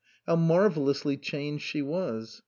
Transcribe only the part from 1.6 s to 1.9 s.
she